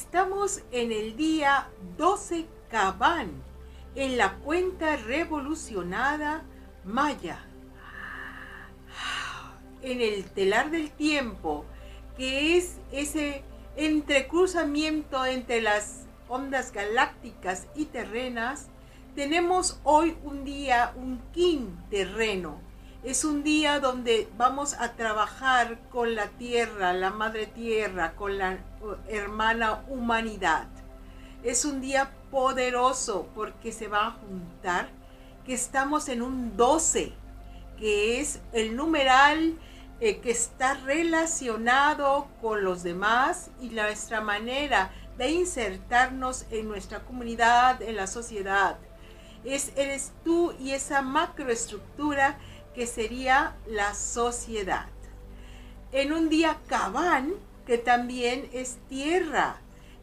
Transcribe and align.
Estamos 0.00 0.62
en 0.72 0.92
el 0.92 1.14
día 1.14 1.68
12 1.98 2.46
Cabán, 2.70 3.30
en 3.94 4.16
la 4.16 4.38
cuenta 4.38 4.96
revolucionada 4.96 6.42
Maya. 6.84 7.44
En 9.82 10.00
el 10.00 10.24
telar 10.24 10.70
del 10.70 10.90
tiempo, 10.90 11.66
que 12.16 12.56
es 12.56 12.78
ese 12.90 13.44
entrecruzamiento 13.76 15.26
entre 15.26 15.60
las 15.60 16.06
ondas 16.28 16.72
galácticas 16.72 17.66
y 17.74 17.84
terrenas, 17.84 18.68
tenemos 19.14 19.80
hoy 19.84 20.16
un 20.24 20.44
día, 20.44 20.94
un 20.96 21.20
kin 21.30 21.76
terreno. 21.90 22.58
Es 23.02 23.24
un 23.24 23.42
día 23.42 23.80
donde 23.80 24.28
vamos 24.36 24.74
a 24.74 24.92
trabajar 24.92 25.78
con 25.90 26.14
la 26.14 26.26
tierra, 26.28 26.92
la 26.92 27.08
madre 27.08 27.46
tierra, 27.46 28.12
con 28.14 28.36
la 28.36 28.58
hermana 29.08 29.82
humanidad. 29.88 30.68
Es 31.42 31.64
un 31.64 31.80
día 31.80 32.10
poderoso 32.30 33.26
porque 33.34 33.72
se 33.72 33.88
va 33.88 34.08
a 34.08 34.10
juntar 34.10 34.90
que 35.46 35.54
estamos 35.54 36.10
en 36.10 36.20
un 36.20 36.58
12, 36.58 37.14
que 37.78 38.20
es 38.20 38.40
el 38.52 38.76
numeral 38.76 39.58
eh, 40.00 40.18
que 40.18 40.30
está 40.30 40.74
relacionado 40.74 42.28
con 42.42 42.64
los 42.64 42.82
demás 42.82 43.50
y 43.62 43.70
nuestra 43.70 44.20
manera 44.20 44.90
de 45.16 45.30
insertarnos 45.30 46.44
en 46.50 46.68
nuestra 46.68 47.00
comunidad, 47.00 47.80
en 47.80 47.96
la 47.96 48.06
sociedad. 48.06 48.76
Es, 49.42 49.72
eres 49.76 50.12
tú 50.22 50.52
y 50.60 50.72
esa 50.72 51.00
macroestructura 51.00 52.38
que 52.74 52.86
sería 52.86 53.56
la 53.66 53.94
sociedad. 53.94 54.86
En 55.92 56.12
un 56.12 56.28
día 56.28 56.58
cabán, 56.66 57.34
que 57.66 57.78
también 57.78 58.48
es 58.52 58.78
tierra, 58.88 59.56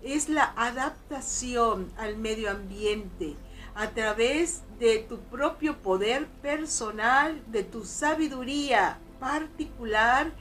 es 0.03 0.29
la 0.29 0.53
adaptación 0.55 1.91
al 1.97 2.17
medio 2.17 2.51
ambiente 2.51 3.35
a 3.75 3.91
través 3.91 4.63
de 4.79 4.99
tu 4.99 5.19
propio 5.19 5.77
poder 5.77 6.27
personal, 6.41 7.41
de 7.47 7.63
tu 7.63 7.85
sabiduría 7.85 8.97
particular, 9.19 10.31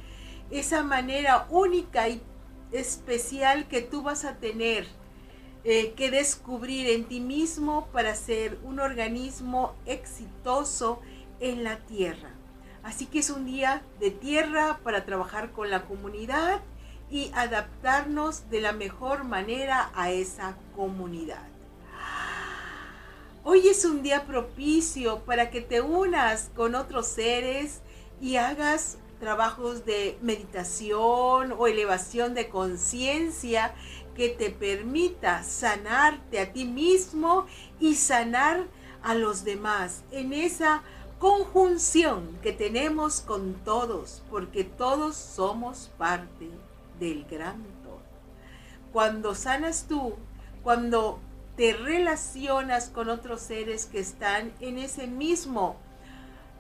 esa 0.51 0.83
manera 0.83 1.47
única 1.51 2.09
y 2.09 2.23
especial 2.73 3.69
que 3.69 3.83
tú 3.83 4.03
vas 4.03 4.25
a 4.25 4.37
tener 4.37 4.87
eh, 5.65 5.93
que 5.97 6.11
descubrir 6.11 6.89
en 6.89 7.05
ti 7.05 7.21
mismo 7.21 7.89
para 7.93 8.15
ser 8.15 8.59
un 8.63 8.81
organismo 8.81 9.75
exitoso 9.85 11.01
en 11.41 11.65
la 11.65 11.77
tierra. 11.79 12.31
Así 12.83 13.07
que 13.07 13.19
es 13.19 13.31
un 13.31 13.47
día 13.47 13.83
de 13.99 14.11
tierra 14.11 14.79
para 14.83 15.05
trabajar 15.05 15.53
con 15.53 15.71
la 15.71 15.85
comunidad 15.87 16.61
y 17.11 17.31
adaptarnos 17.35 18.49
de 18.51 18.61
la 18.61 18.73
mejor 18.73 19.25
manera 19.25 19.91
a 19.95 20.11
esa 20.11 20.57
comunidad. 20.75 21.47
Hoy 23.45 23.69
es 23.69 23.85
un 23.85 24.03
día 24.03 24.25
propicio 24.25 25.21
para 25.21 25.51
que 25.51 25.61
te 25.61 25.81
unas 25.81 26.51
con 26.57 26.75
otros 26.75 27.07
seres 27.07 27.81
y 28.21 28.37
hagas 28.37 28.99
trabajos 29.21 29.85
de 29.85 30.19
meditación 30.21 31.55
o 31.57 31.67
elevación 31.67 32.35
de 32.35 32.49
conciencia 32.49 33.75
que 34.17 34.31
te 34.31 34.51
permita 34.51 35.43
sanarte 35.43 36.41
a 36.41 36.53
ti 36.53 36.65
mismo 36.65 37.47
y 37.79 37.95
sanar 37.95 38.65
a 39.03 39.15
los 39.15 39.45
demás 39.45 40.03
en 40.11 40.33
esa 40.33 40.83
conjunción 41.19 42.39
que 42.43 42.53
tenemos 42.53 43.21
con 43.21 43.55
todos, 43.65 44.23
porque 44.31 44.65
todos 44.65 45.17
somos 45.17 45.91
parte 45.97 46.51
del 47.01 47.25
gran 47.25 47.63
todo. 47.83 48.01
Cuando 48.93 49.35
sanas 49.35 49.87
tú, 49.89 50.15
cuando 50.63 51.21
te 51.57 51.73
relacionas 51.73 52.91
con 52.91 53.09
otros 53.09 53.41
seres 53.41 53.87
que 53.87 53.99
están 53.99 54.53
en 54.61 54.79
ese 54.79 55.07
mismo 55.07 55.77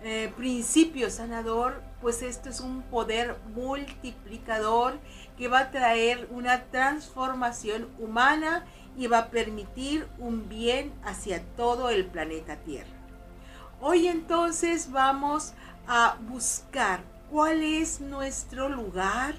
eh, 0.03 0.33
principio 0.37 1.11
sanador, 1.11 1.83
pues 2.00 2.23
esto 2.23 2.49
es 2.49 2.61
un 2.61 2.83
poder 2.83 3.37
multiplicador 3.55 4.99
que 5.37 5.49
va 5.49 5.61
a 5.61 5.71
traer 5.71 6.28
una 6.31 6.65
transformación 6.65 7.88
humana 7.99 8.65
y 8.97 9.06
va 9.06 9.19
a 9.19 9.31
permitir 9.31 10.06
un 10.19 10.49
bien 10.49 10.93
hacia 11.05 11.43
todo 11.56 11.91
el 11.91 12.06
planeta 12.06 12.56
Tierra. 12.56 12.95
Hoy 13.82 14.09
entonces 14.09 14.91
vamos 14.91 15.53
a 15.87 16.16
buscar 16.31 17.03
cuál 17.31 17.62
es 17.62 18.00
nuestro 18.00 18.70
lugar 18.70 19.34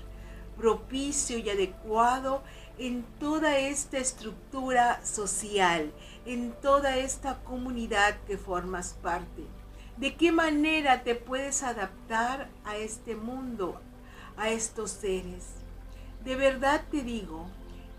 propicio 0.56 1.40
y 1.40 1.50
adecuado 1.50 2.44
en 2.78 3.04
toda 3.20 3.58
esta 3.58 3.98
estructura 3.98 5.04
social, 5.04 5.92
en 6.28 6.52
toda 6.62 6.98
esta 6.98 7.44
comunidad 7.44 8.16
que 8.28 8.38
formas 8.38 8.94
parte. 9.02 9.44
¿De 9.98 10.16
qué 10.16 10.32
manera 10.32 11.04
te 11.04 11.16
puedes 11.16 11.64
adaptar 11.64 12.48
a 12.64 12.78
este 12.78 13.16
mundo, 13.16 13.82
a 14.38 14.50
estos 14.50 14.92
seres? 14.92 15.46
De 16.24 16.36
verdad 16.36 16.84
te 16.92 17.02
digo 17.02 17.48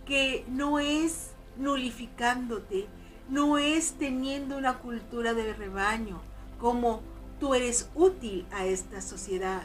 que 0.06 0.44
no 0.46 0.78
es 0.78 1.32
nulificándote, 1.56 2.86
no 3.28 3.58
es 3.58 3.94
teniendo 3.94 4.56
una 4.56 4.78
cultura 4.78 5.34
de 5.34 5.52
rebaño, 5.52 6.27
como 6.58 7.00
tú 7.40 7.54
eres 7.54 7.88
útil 7.94 8.46
a 8.50 8.66
esta 8.66 9.00
sociedad. 9.00 9.62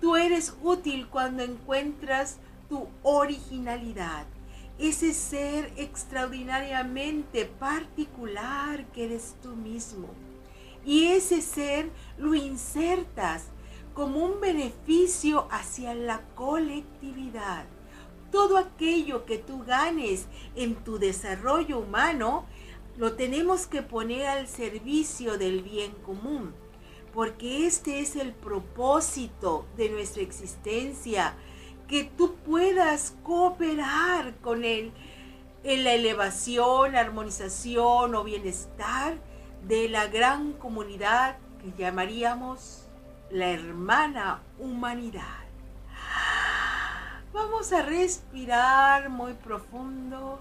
Tú 0.00 0.16
eres 0.16 0.54
útil 0.62 1.08
cuando 1.08 1.42
encuentras 1.42 2.38
tu 2.68 2.88
originalidad, 3.02 4.26
ese 4.78 5.12
ser 5.12 5.72
extraordinariamente 5.76 7.44
particular 7.44 8.86
que 8.92 9.04
eres 9.04 9.34
tú 9.42 9.56
mismo. 9.56 10.08
Y 10.84 11.08
ese 11.08 11.42
ser 11.42 11.90
lo 12.16 12.34
insertas 12.34 13.48
como 13.92 14.24
un 14.24 14.40
beneficio 14.40 15.46
hacia 15.50 15.94
la 15.94 16.22
colectividad. 16.34 17.66
Todo 18.32 18.56
aquello 18.56 19.26
que 19.26 19.36
tú 19.36 19.64
ganes 19.64 20.26
en 20.54 20.76
tu 20.76 20.98
desarrollo 20.98 21.80
humano, 21.80 22.46
lo 22.96 23.14
tenemos 23.14 23.66
que 23.66 23.82
poner 23.82 24.26
al 24.26 24.46
servicio 24.46 25.38
del 25.38 25.62
bien 25.62 25.92
común, 26.04 26.54
porque 27.14 27.66
este 27.66 28.00
es 28.00 28.16
el 28.16 28.32
propósito 28.32 29.66
de 29.76 29.88
nuestra 29.88 30.22
existencia, 30.22 31.34
que 31.88 32.04
tú 32.04 32.36
puedas 32.36 33.16
cooperar 33.22 34.36
con 34.36 34.64
él 34.64 34.92
en 35.64 35.84
la 35.84 35.94
elevación, 35.94 36.94
armonización 36.94 38.14
o 38.14 38.24
bienestar 38.24 39.18
de 39.66 39.88
la 39.88 40.06
gran 40.06 40.52
comunidad 40.52 41.38
que 41.60 41.72
llamaríamos 41.76 42.86
la 43.30 43.48
hermana 43.50 44.42
humanidad. 44.58 45.40
Vamos 47.32 47.72
a 47.72 47.82
respirar 47.82 49.08
muy 49.08 49.34
profundo 49.34 50.40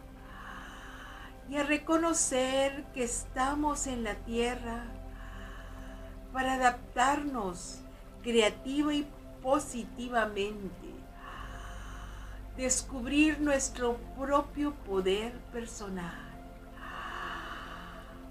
y 1.49 1.57
a 1.57 1.63
reconocer 1.63 2.85
que 2.93 3.03
estamos 3.03 3.87
en 3.87 4.03
la 4.03 4.13
tierra 4.15 4.83
para 6.31 6.53
adaptarnos 6.53 7.79
creativa 8.21 8.93
y 8.93 9.07
positivamente, 9.41 10.93
descubrir 12.55 13.39
nuestro 13.39 13.97
propio 14.17 14.73
poder 14.85 15.33
personal. 15.51 16.27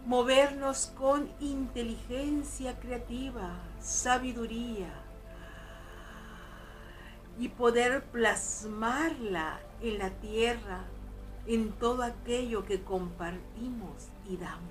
Movernos 0.06 0.92
con 0.96 1.28
inteligencia 1.40 2.78
creativa, 2.78 3.50
sabiduría 3.81 4.92
y 7.38 7.48
poder 7.48 8.04
plasmarla 8.04 9.60
en 9.82 9.98
la 9.98 10.10
tierra, 10.10 10.84
en 11.48 11.72
todo 11.72 12.02
aquello 12.02 12.64
que 12.66 12.82
compartimos 12.82 14.08
y 14.28 14.36
damos. 14.36 14.68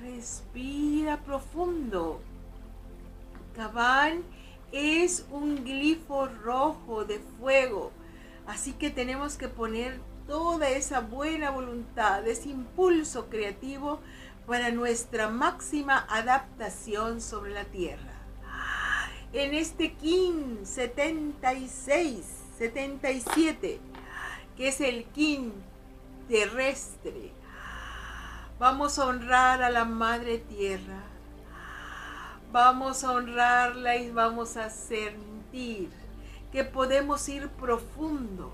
Respira 0.00 1.18
profundo. 1.24 2.20
Cabán 3.56 4.22
es 4.70 5.26
un 5.30 5.64
glifo 5.64 6.26
rojo 6.26 7.04
de 7.04 7.18
fuego, 7.40 7.90
así 8.46 8.72
que 8.72 8.90
tenemos 8.90 9.36
que 9.36 9.48
poner 9.48 9.98
toda 10.28 10.68
esa 10.70 11.00
buena 11.00 11.50
voluntad, 11.50 12.26
ese 12.26 12.50
impulso 12.50 13.28
creativo 13.28 13.98
para 14.46 14.70
nuestra 14.70 15.28
máxima 15.28 16.06
adaptación 16.08 17.20
sobre 17.20 17.52
la 17.52 17.64
Tierra. 17.64 18.12
En 19.32 19.54
este 19.54 19.94
KIN 19.94 20.64
76, 20.64 22.35
77, 22.58 23.80
que 24.56 24.68
es 24.68 24.80
el 24.80 25.04
KIN 25.06 25.52
terrestre, 26.28 27.32
vamos 28.58 28.98
a 28.98 29.06
honrar 29.06 29.62
a 29.62 29.70
la 29.70 29.84
Madre 29.84 30.38
Tierra. 30.38 31.02
Vamos 32.52 33.04
a 33.04 33.12
honrarla 33.12 33.96
y 33.96 34.10
vamos 34.10 34.56
a 34.56 34.70
sentir 34.70 35.90
que 36.50 36.64
podemos 36.64 37.28
ir 37.28 37.48
profundo 37.48 38.52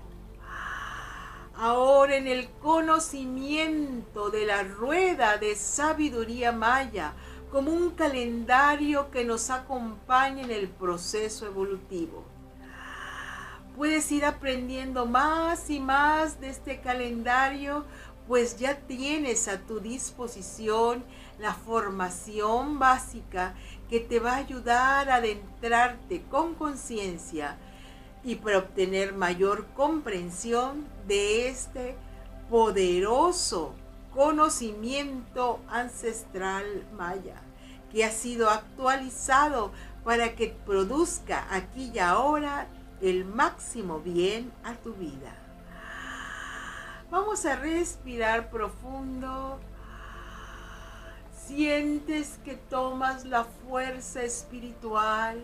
ahora 1.55 2.15
en 2.15 2.27
el 2.27 2.49
conocimiento 2.61 4.29
de 4.31 4.45
la 4.45 4.63
rueda 4.63 5.37
de 5.37 5.55
sabiduría 5.55 6.51
maya 6.51 7.13
como 7.51 7.71
un 7.71 7.91
calendario 7.91 9.11
que 9.11 9.23
nos 9.23 9.49
acompaña 9.49 10.43
en 10.43 10.51
el 10.51 10.67
proceso 10.67 11.45
evolutivo. 11.45 12.22
Puedes 13.75 14.11
ir 14.11 14.23
aprendiendo 14.23 15.05
más 15.05 15.69
y 15.69 15.79
más 15.79 16.39
de 16.39 16.49
este 16.49 16.79
calendario, 16.79 17.85
pues 18.27 18.57
ya 18.57 18.77
tienes 18.77 19.47
a 19.47 19.59
tu 19.59 19.79
disposición 19.79 21.03
la 21.39 21.53
formación 21.53 22.77
básica 22.77 23.55
que 23.89 23.99
te 23.99 24.19
va 24.19 24.33
a 24.33 24.37
ayudar 24.37 25.09
a 25.09 25.15
adentrarte 25.15 26.21
con 26.29 26.53
conciencia 26.53 27.57
y 28.23 28.35
para 28.35 28.59
obtener 28.59 29.13
mayor 29.13 29.65
comprensión 29.75 30.87
de 31.07 31.49
este 31.49 31.95
poderoso 32.49 33.73
conocimiento 34.13 35.59
ancestral 35.67 36.85
maya 36.95 37.41
que 37.91 38.05
ha 38.05 38.11
sido 38.11 38.49
actualizado 38.49 39.71
para 40.03 40.35
que 40.35 40.55
produzca 40.65 41.47
aquí 41.51 41.91
y 41.93 41.99
ahora 41.99 42.67
el 43.03 43.25
máximo 43.25 43.99
bien 43.99 44.51
a 44.63 44.73
tu 44.73 44.93
vida. 44.93 45.35
Vamos 47.11 47.45
a 47.45 47.55
respirar 47.55 48.49
profundo. 48.49 49.59
Sientes 51.45 52.39
que 52.43 52.55
tomas 52.55 53.25
la 53.25 53.43
fuerza 53.43 54.23
espiritual 54.23 55.43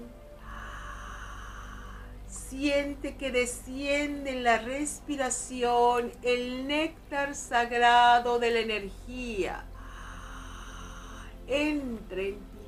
Siente 2.30 3.16
que 3.16 3.32
desciende 3.32 4.32
en 4.32 4.44
la 4.44 4.60
respiración 4.60 6.12
el 6.22 6.68
néctar 6.68 7.34
sagrado 7.34 8.38
de 8.38 8.52
la 8.52 8.60
energía. 8.60 9.66
Entre 11.48 12.30
en 12.30 12.59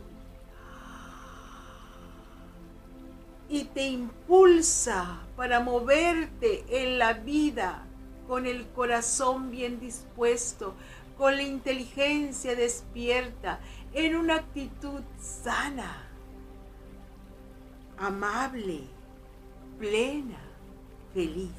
Y 3.52 3.66
te 3.66 3.86
impulsa 3.86 5.20
para 5.36 5.60
moverte 5.60 6.64
en 6.70 6.98
la 6.98 7.14
vida 7.14 7.86
con 8.28 8.48
el 8.48 8.66
corazón 8.70 9.52
bien 9.52 9.80
dispuesto, 9.80 10.74
con 11.18 11.36
la 11.36 11.44
inteligencia 11.44 12.56
despierta, 12.56 13.60
en 13.94 14.16
una 14.16 14.38
actitud 14.38 15.02
sana, 15.20 16.08
amable 17.98 18.88
plena, 19.82 20.38
feliz. 21.12 21.50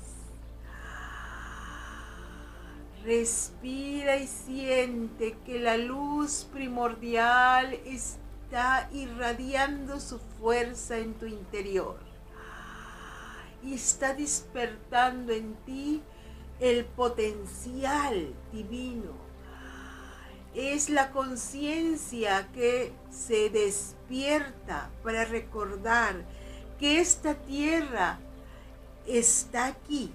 Respira 3.05 4.17
y 4.17 4.29
siente 4.29 5.37
que 5.45 5.59
la 5.59 5.77
luz 5.77 6.47
primordial 6.53 7.75
está 7.85 8.89
irradiando 8.93 9.99
su 9.99 10.21
fuerza 10.43 10.99
en 10.99 11.15
tu 11.15 11.27
interior 11.27 11.97
y 13.63 13.75
está 13.75 14.13
despertando 14.13 15.33
en 15.33 15.55
ti 15.65 16.03
el 16.59 16.85
potencial 16.85 18.35
divino. 18.53 19.13
Es 20.53 20.91
la 20.91 21.13
conciencia 21.13 22.49
que 22.53 22.93
se 23.09 23.51
despierta 23.51 24.91
para 25.05 25.25
recordar 25.25 26.25
que 26.77 26.99
esta 26.99 27.35
tierra 27.35 28.19
está 29.07 29.67
aquí 29.67 30.13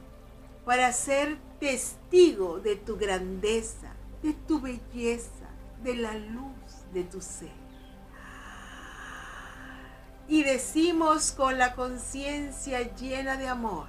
para 0.66 0.92
ser 0.92 1.38
testigo 1.62 2.60
de 2.60 2.76
tu 2.76 2.98
grandeza, 2.98 3.94
de 4.22 4.34
tu 4.34 4.60
belleza, 4.60 5.48
de 5.82 5.96
la 5.96 6.16
luz 6.16 6.84
de 6.94 7.06
tu 7.06 7.22
ser. 7.22 7.57
Y 10.28 10.44
decimos 10.44 11.32
con 11.32 11.58
la 11.58 11.74
conciencia 11.74 12.82
llena 12.96 13.38
de 13.38 13.48
amor, 13.48 13.88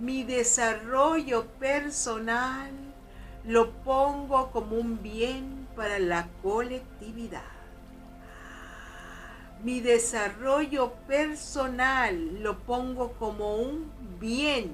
mi 0.00 0.22
desarrollo 0.24 1.46
personal 1.58 2.70
lo 3.44 3.70
pongo 3.70 4.50
como 4.50 4.76
un 4.76 5.02
bien 5.02 5.68
para 5.76 5.98
la 5.98 6.28
colectividad 6.42 7.52
mi 9.62 9.80
desarrollo 9.80 10.92
personal 11.06 12.42
lo 12.42 12.58
pongo 12.58 13.12
como 13.12 13.54
un 13.54 13.92
bien 14.18 14.72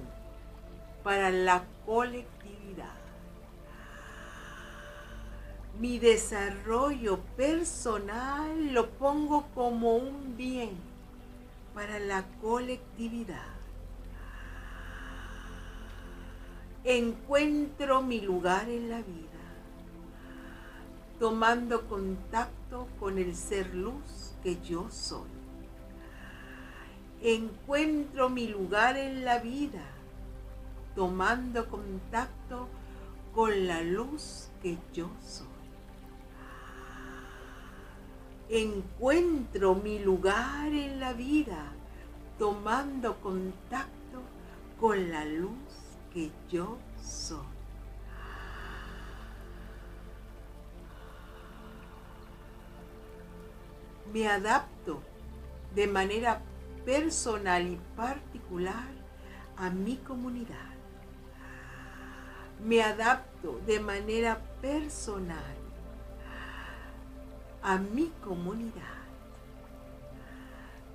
para 1.02 1.30
la 1.30 1.64
colectividad. 1.84 2.57
Mi 5.78 5.98
desarrollo 5.98 7.20
personal 7.36 8.74
lo 8.74 8.90
pongo 8.90 9.46
como 9.54 9.96
un 9.96 10.36
bien 10.36 10.70
para 11.74 11.98
la 12.00 12.24
colectividad. 12.40 13.54
Encuentro 16.84 18.02
mi 18.02 18.20
lugar 18.20 18.68
en 18.68 18.90
la 18.90 18.98
vida, 18.98 19.44
tomando 21.20 21.86
contacto 21.88 22.88
con 22.98 23.18
el 23.18 23.36
ser 23.36 23.74
luz 23.74 24.32
que 24.42 24.60
yo 24.60 24.90
soy. 24.90 25.28
Encuentro 27.22 28.28
mi 28.28 28.48
lugar 28.48 28.96
en 28.96 29.24
la 29.24 29.38
vida 29.38 29.84
tomando 30.98 31.68
contacto 31.68 32.66
con 33.32 33.68
la 33.68 33.82
luz 33.82 34.48
que 34.60 34.76
yo 34.92 35.08
soy. 35.24 35.57
Encuentro 38.48 39.74
mi 39.74 39.98
lugar 39.98 40.72
en 40.72 41.00
la 41.00 41.12
vida 41.12 41.72
tomando 42.38 43.20
contacto 43.20 44.22
con 44.80 45.10
la 45.10 45.24
luz 45.24 45.52
que 46.12 46.30
yo 46.48 46.78
soy. 47.02 47.58
me 54.12 54.26
adapto 54.26 55.02
de 55.74 55.86
manera 55.86 56.40
personal 56.84 57.66
y 57.66 57.78
particular 57.96 58.88
a 59.56 59.70
mi 59.70 59.96
comunidad. 59.96 60.56
Me 62.64 62.82
adapto 62.82 63.60
de 63.66 63.78
manera 63.80 64.40
personal 64.60 65.57
a 67.68 67.76
mi 67.76 68.10
comunidad. 68.24 68.96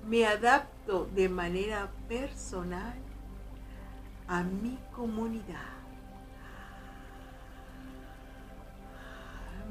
Me 0.08 0.26
adapto 0.26 1.08
de 1.14 1.28
manera 1.28 1.88
personal 2.08 2.98
a 4.26 4.42
mi 4.42 4.76
comunidad. 4.92 5.72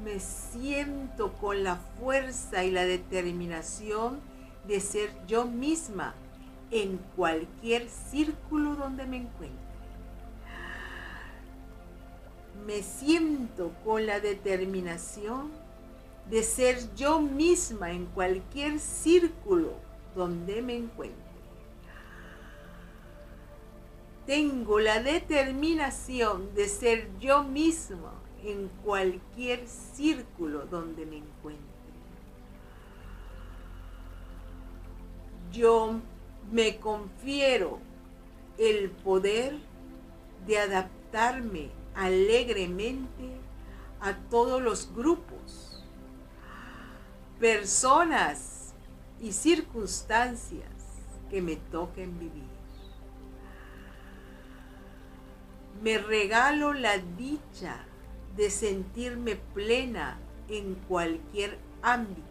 me 0.02 0.20
siento 0.20 1.32
con 1.32 1.64
la 1.64 1.76
fuerza 1.76 2.62
y 2.62 2.70
la 2.70 2.84
determinación 2.84 4.20
de 4.66 4.78
ser 4.80 5.10
yo 5.26 5.46
misma 5.46 6.14
en 6.70 6.98
cualquier 7.16 7.88
círculo 7.88 8.74
donde 8.74 9.06
me 9.06 9.16
encuentre. 9.18 9.64
Me 12.66 12.82
siento 12.82 13.72
con 13.82 14.04
la 14.04 14.20
determinación 14.20 15.63
de 16.30 16.42
ser 16.42 16.94
yo 16.94 17.20
misma 17.20 17.90
en 17.90 18.06
cualquier 18.06 18.78
círculo 18.78 19.72
donde 20.14 20.62
me 20.62 20.76
encuentre. 20.76 21.22
Tengo 24.26 24.80
la 24.80 25.02
determinación 25.02 26.54
de 26.54 26.68
ser 26.68 27.10
yo 27.20 27.42
misma 27.42 28.14
en 28.42 28.68
cualquier 28.84 29.66
círculo 29.68 30.66
donde 30.66 31.04
me 31.04 31.18
encuentre. 31.18 31.64
Yo 35.52 36.00
me 36.50 36.78
confiero 36.78 37.78
el 38.58 38.90
poder 38.90 39.58
de 40.46 40.58
adaptarme 40.58 41.70
alegremente 41.94 43.30
a 44.00 44.16
todos 44.30 44.60
los 44.62 44.92
grupos, 44.94 45.33
personas 47.38 48.74
y 49.20 49.32
circunstancias 49.32 50.68
que 51.30 51.42
me 51.42 51.56
toquen 51.56 52.18
vivir. 52.18 52.54
Me 55.82 55.98
regalo 55.98 56.72
la 56.72 56.98
dicha 56.98 57.84
de 58.36 58.50
sentirme 58.50 59.36
plena 59.36 60.18
en 60.48 60.74
cualquier 60.88 61.58
ámbito. 61.82 62.24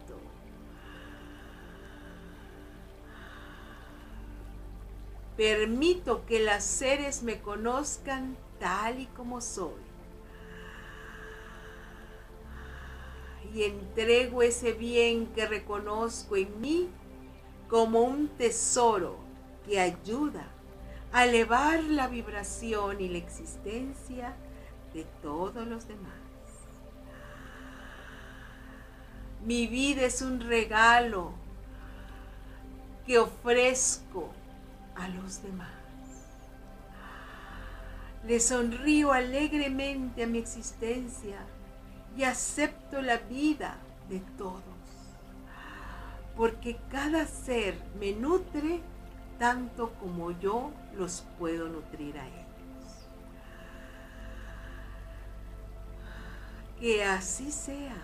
Permito 5.36 6.24
que 6.26 6.40
las 6.40 6.64
seres 6.64 7.22
me 7.22 7.40
conozcan 7.40 8.36
tal 8.60 9.00
y 9.00 9.06
como 9.06 9.40
soy. 9.40 9.83
Y 13.54 13.62
entrego 13.62 14.42
ese 14.42 14.72
bien 14.72 15.28
que 15.28 15.46
reconozco 15.46 16.36
en 16.36 16.60
mí 16.60 16.90
como 17.68 18.00
un 18.00 18.28
tesoro 18.28 19.16
que 19.64 19.78
ayuda 19.78 20.48
a 21.12 21.24
elevar 21.24 21.84
la 21.84 22.08
vibración 22.08 23.00
y 23.00 23.08
la 23.08 23.18
existencia 23.18 24.34
de 24.92 25.04
todos 25.22 25.66
los 25.68 25.86
demás. 25.86 26.12
Mi 29.44 29.68
vida 29.68 30.02
es 30.02 30.20
un 30.20 30.40
regalo 30.40 31.32
que 33.06 33.18
ofrezco 33.18 34.32
a 34.96 35.08
los 35.08 35.42
demás. 35.42 35.70
Le 38.26 38.40
sonrío 38.40 39.12
alegremente 39.12 40.24
a 40.24 40.26
mi 40.26 40.38
existencia 40.38 41.38
y 42.16 42.24
acepto 42.24 43.02
la 43.02 43.18
vida 43.18 43.76
de 44.08 44.20
todos, 44.38 44.62
porque 46.36 46.78
cada 46.90 47.26
ser 47.26 47.80
me 47.98 48.12
nutre 48.12 48.80
tanto 49.38 49.90
como 50.00 50.30
yo 50.30 50.70
los 50.96 51.24
puedo 51.38 51.68
nutrir 51.68 52.18
a 52.18 52.26
ellos. 52.26 52.40
Que 56.78 57.04
así 57.04 57.50
sea, 57.50 57.96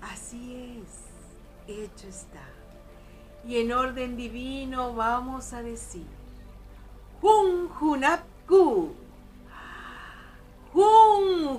así 0.00 0.82
es, 0.82 1.78
hecho 1.78 2.08
está. 2.08 2.42
Y 3.46 3.58
en 3.58 3.72
orden 3.72 4.16
divino 4.16 4.94
vamos 4.94 5.52
a 5.52 5.62
decir, 5.62 6.06
Jun 7.20 7.68
Junapku, 7.68 8.94
Jun 10.72 11.58